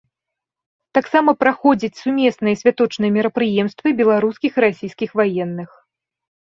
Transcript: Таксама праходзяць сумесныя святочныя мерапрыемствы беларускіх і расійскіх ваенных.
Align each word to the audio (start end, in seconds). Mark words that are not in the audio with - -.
Таксама 0.97 1.35
праходзяць 1.43 1.91
сумесныя 2.03 2.55
святочныя 2.63 3.11
мерапрыемствы 3.19 3.87
беларускіх 4.01 4.51
і 4.61 4.69
расійскіх 4.69 5.09
ваенных. 5.23 5.69